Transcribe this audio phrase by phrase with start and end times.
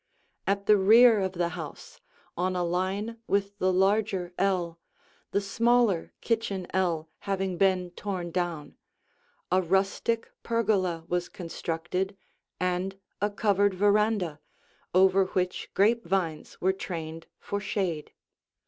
[0.47, 2.01] At the rear of the house,
[2.35, 4.79] on a line with the larger ell,
[5.29, 8.77] the smaller kitchen ell having been torn down,
[9.51, 12.17] a rustic pergola was constructed
[12.59, 14.39] and a covered veranda,
[14.91, 18.11] over which grape vines were trained for shade.